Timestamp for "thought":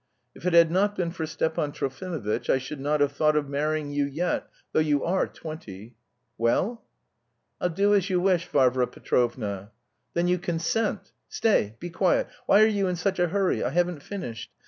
3.11-3.35